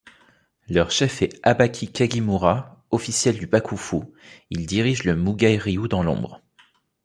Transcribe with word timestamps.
Leur 0.67 0.89
chef 0.89 1.21
est 1.21 1.39
Habaki 1.43 1.91
Kagimura, 1.91 2.83
officiel 2.89 3.37
du 3.37 3.45
Bakufu, 3.45 3.97
il 4.49 4.65
dirige 4.65 5.03
le 5.03 5.15
Mugaï-Ryu 5.15 5.87
dans 5.87 6.01
l'ombre. 6.01 6.41